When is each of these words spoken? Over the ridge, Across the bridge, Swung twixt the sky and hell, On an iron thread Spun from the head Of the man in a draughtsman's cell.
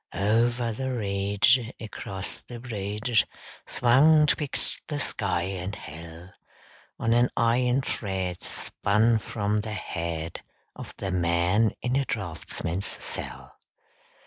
Over 0.15 0.71
the 0.71 0.91
ridge, 0.91 1.71
Across 1.79 2.41
the 2.47 2.59
bridge, 2.59 3.27
Swung 3.67 4.25
twixt 4.25 4.81
the 4.87 4.99
sky 4.99 5.43
and 5.43 5.75
hell, 5.75 6.33
On 6.97 7.13
an 7.13 7.29
iron 7.37 7.83
thread 7.83 8.41
Spun 8.41 9.19
from 9.19 9.61
the 9.61 9.73
head 9.73 10.41
Of 10.75 10.95
the 10.97 11.11
man 11.11 11.73
in 11.83 11.95
a 11.97 12.05
draughtsman's 12.05 12.87
cell. 12.87 13.59